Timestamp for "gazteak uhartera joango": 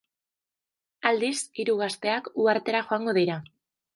1.83-3.17